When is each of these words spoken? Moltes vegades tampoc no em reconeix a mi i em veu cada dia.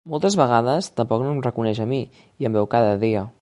Moltes 0.11 0.35
vegades 0.37 0.87
tampoc 0.99 1.25
no 1.25 1.33
em 1.35 1.43
reconeix 1.49 1.83
a 1.85 1.87
mi 1.93 2.01
i 2.23 2.49
em 2.51 2.57
veu 2.59 2.71
cada 2.77 2.97
dia. 3.05 3.29